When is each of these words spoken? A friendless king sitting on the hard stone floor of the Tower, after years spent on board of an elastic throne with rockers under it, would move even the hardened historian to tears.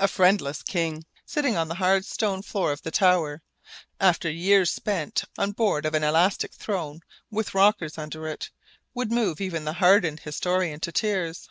A 0.00 0.08
friendless 0.08 0.64
king 0.64 1.06
sitting 1.24 1.56
on 1.56 1.68
the 1.68 1.76
hard 1.76 2.04
stone 2.04 2.42
floor 2.42 2.72
of 2.72 2.82
the 2.82 2.90
Tower, 2.90 3.40
after 4.00 4.28
years 4.28 4.72
spent 4.72 5.22
on 5.38 5.52
board 5.52 5.86
of 5.86 5.94
an 5.94 6.02
elastic 6.02 6.52
throne 6.52 7.02
with 7.30 7.54
rockers 7.54 7.96
under 7.96 8.26
it, 8.26 8.50
would 8.94 9.12
move 9.12 9.40
even 9.40 9.64
the 9.64 9.74
hardened 9.74 10.18
historian 10.18 10.80
to 10.80 10.90
tears. 10.90 11.48